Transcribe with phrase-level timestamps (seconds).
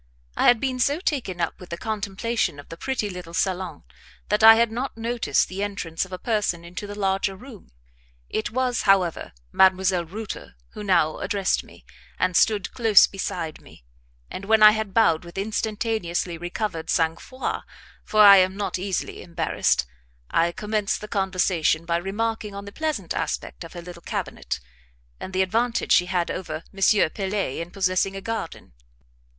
[0.35, 3.83] I had been so taken up with the contemplation of the pretty little salon
[4.29, 7.69] that I had not noticed the entrance of a person into the larger room.
[8.27, 10.11] It was, however, Mdlle.
[10.11, 11.85] Reuter who now addressed me,
[12.17, 13.83] and stood close beside me;
[14.31, 17.61] and when I had bowed with instantaneously recovered sang froid
[18.03, 19.85] for I am not easily embarrassed
[20.31, 24.59] I commenced the conversation by remarking on the pleasant aspect of her little cabinet,
[25.19, 27.11] and the advantage she had over M.
[27.11, 28.73] Pelet in possessing a garden.